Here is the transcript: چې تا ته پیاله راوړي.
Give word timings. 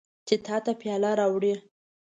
چې 0.27 0.35
تا 0.45 0.55
ته 0.65 0.71
پیاله 0.81 1.11
راوړي. 1.19 1.53